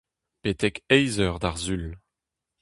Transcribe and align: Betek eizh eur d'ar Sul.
Betek 0.41 0.75
eizh 0.95 1.19
eur 1.25 1.35
d'ar 1.41 1.57
Sul. 1.63 1.85